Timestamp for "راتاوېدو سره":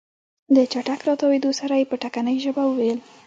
1.07-1.73